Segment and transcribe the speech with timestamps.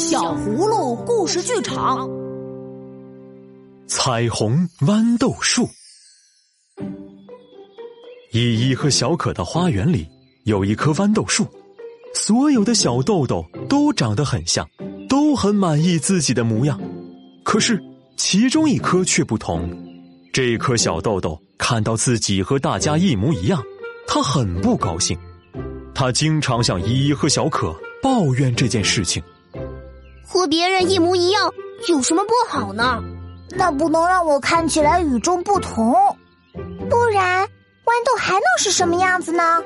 [0.00, 2.08] 小葫芦故事剧场，
[3.86, 5.68] 彩虹豌豆树。
[8.32, 10.08] 依依和小可的花园里
[10.44, 11.46] 有一棵豌豆树，
[12.14, 14.66] 所有的小豆豆都长得很像，
[15.06, 16.80] 都很满意自己的模样。
[17.44, 17.78] 可是
[18.16, 19.70] 其中一棵却不同，
[20.32, 23.62] 这颗小豆豆看到自己和大家一模一样，
[24.08, 25.18] 他很不高兴。
[25.94, 29.22] 他经常向依依和小可抱怨这件事情。
[30.32, 31.52] 和别人一模一样
[31.88, 33.02] 有什么不好呢？
[33.56, 35.92] 那不能让我看起来与众不同，
[36.88, 39.60] 不然豌豆还能是什么样子呢？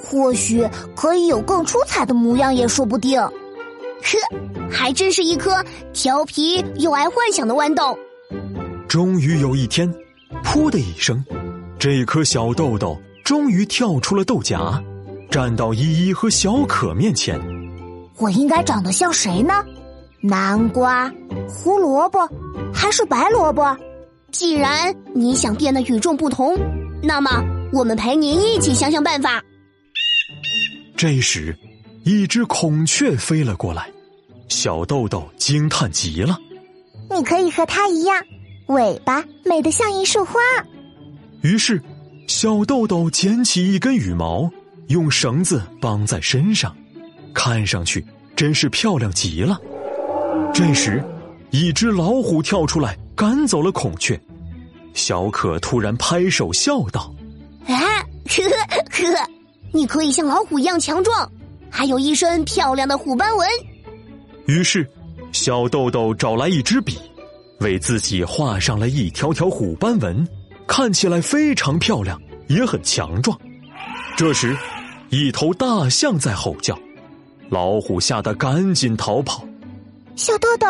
[0.00, 0.64] 或许
[0.94, 3.20] 可以有更出彩的模样也说不定。
[3.20, 3.32] 呵，
[4.70, 7.98] 还真是一颗调皮又爱幻想的豌豆。
[8.86, 9.92] 终于有一天，
[10.44, 11.24] 噗的一声，
[11.80, 14.80] 这颗小豆豆终于跳出了豆荚，
[15.32, 17.40] 站到依依和小可面前。
[18.18, 19.64] 我应该长得像谁呢？
[20.26, 21.08] 南瓜、
[21.48, 22.28] 胡萝卜
[22.74, 23.76] 还是白萝卜？
[24.32, 26.58] 既然你想变得与众不同，
[27.00, 27.30] 那么
[27.72, 29.40] 我们陪您一起想想办法。
[30.96, 31.56] 这时，
[32.02, 33.88] 一只孔雀飞了过来，
[34.48, 36.36] 小豆豆惊叹极了
[37.14, 38.20] ：“你可以和它一样，
[38.66, 40.40] 尾巴美得像一束花。”
[41.42, 41.80] 于是，
[42.26, 44.50] 小豆豆捡起一根羽毛，
[44.88, 46.76] 用绳子绑在身上，
[47.32, 49.56] 看上去真是漂亮极了。
[50.56, 51.04] 这时，
[51.50, 54.18] 一只老虎跳出来，赶走了孔雀。
[54.94, 57.14] 小可突然拍手笑道
[57.68, 59.30] ：“啊，呵呵呵，
[59.70, 61.30] 你可以像老虎一样强壮，
[61.68, 63.46] 还有一身漂亮的虎斑纹。”
[64.48, 64.88] 于是，
[65.30, 66.96] 小豆豆找来一支笔，
[67.60, 70.26] 为自己画上了一条条虎斑纹，
[70.66, 72.18] 看起来非常漂亮，
[72.48, 73.38] 也很强壮。
[74.16, 74.56] 这时，
[75.10, 76.78] 一头大象在吼叫，
[77.50, 79.45] 老虎吓得赶紧逃跑。
[80.16, 80.66] 小豆豆，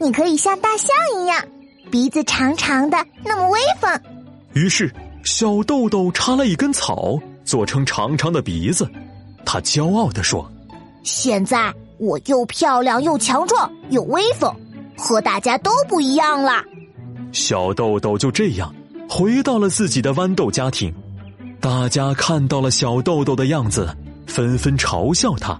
[0.00, 1.40] 你可以像大象一样，
[1.88, 3.88] 鼻子长长的，那么威风。
[4.54, 8.90] 于是，小豆豆插了一根草，做成长长的鼻子。
[9.46, 10.50] 他骄傲地说
[11.04, 14.52] ：“现在我又漂亮又强壮又威风，
[14.98, 16.64] 和大家都不一样了。”
[17.30, 18.74] 小豆豆就这样
[19.08, 20.92] 回到了自己的豌豆家庭。
[21.60, 25.56] 大家看到了小豆豆的样子，纷纷嘲笑他。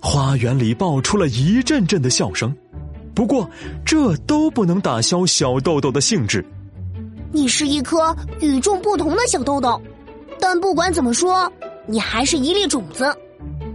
[0.00, 2.54] 花园里爆出了一阵阵的笑声，
[3.14, 3.48] 不过
[3.84, 6.44] 这都不能打消小豆豆的兴致。
[7.32, 9.80] 你是一颗与众不同的小豆豆，
[10.40, 11.50] 但不管怎么说，
[11.86, 13.14] 你还是一粒种子。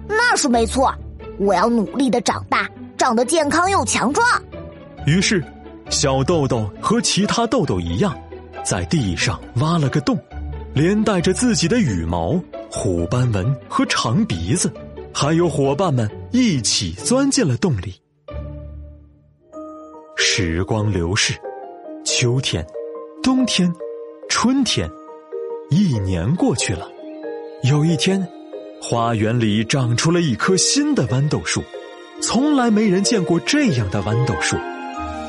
[0.08, 0.94] 那是没错，
[1.38, 4.28] 我要努力的长大，长得健康又强壮。
[5.06, 5.44] 于是，
[5.90, 8.18] 小豆豆和其他豆豆一样，
[8.64, 10.20] 在地上挖了个洞，
[10.74, 14.72] 连带着自己的羽毛、虎斑纹和长鼻子。
[15.18, 17.96] 还有伙伴们一起钻进了洞里。
[20.18, 21.34] 时光流逝，
[22.04, 22.68] 秋天、
[23.24, 23.74] 冬天、
[24.28, 24.92] 春天，
[25.70, 26.92] 一年过去了。
[27.64, 28.28] 有一天，
[28.82, 31.64] 花园里长出了一棵新的豌豆树，
[32.22, 34.58] 从来没人见过这样的豌豆树。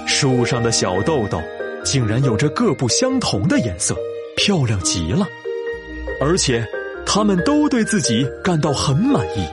[0.04, 1.40] 树上的小豆豆
[1.84, 3.96] 竟然有着各不相同的颜色，
[4.36, 5.28] 漂亮极了。
[6.20, 6.66] 而且，
[7.06, 9.46] 他们都对自己感到很满意。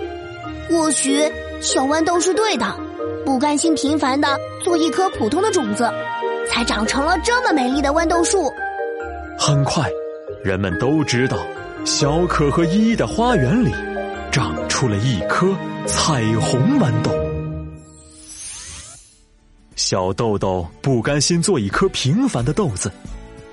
[0.69, 1.19] 或许
[1.62, 2.66] 小豌豆是对的，
[3.25, 4.28] 不甘心平凡的
[4.63, 5.90] 做一颗普通的种子，
[6.50, 8.51] 才长成了这么美丽的豌豆树。
[9.38, 9.90] 很快，
[10.44, 11.38] 人们都知道，
[11.85, 13.72] 小可和依依的花园里
[14.31, 15.53] 长出了一颗
[15.85, 17.12] 彩虹豌豆。
[19.75, 22.91] 小豆豆不甘心做一颗平凡的豆子，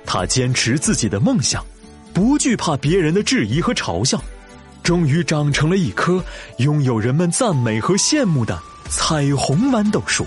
[0.06, 1.64] 他坚持自己的梦想，
[2.14, 4.20] 不惧怕别人的质疑和嘲笑。
[4.90, 6.20] 终于长成了一棵
[6.56, 10.26] 拥有人们赞美和羡慕的彩虹豌豆树。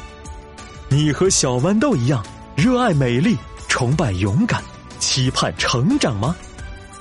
[0.88, 2.26] 你和小豌豆一样，
[2.56, 3.38] 热爱美丽，
[3.68, 4.64] 崇拜勇敢，
[5.00, 6.34] 期盼成长吗？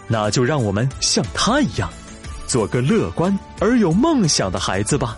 [0.09, 1.89] 那就让我们像他一样，
[2.49, 5.17] 做个乐观而有梦想的孩子吧。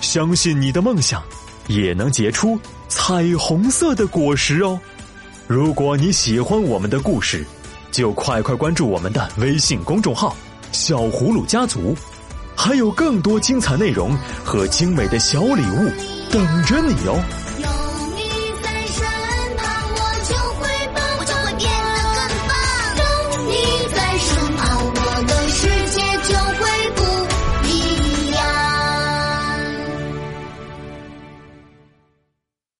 [0.00, 1.22] 相信你的梦想，
[1.68, 2.58] 也能结出
[2.88, 4.76] 彩虹色的果实哦。
[5.46, 7.46] 如果你喜欢我们的故事，
[7.92, 10.34] 就快快关注我们的微信公众号。
[10.72, 11.96] 小葫芦家族，
[12.56, 15.90] 还有更多精彩内容和精美的小礼物
[16.30, 17.20] 等着你哦！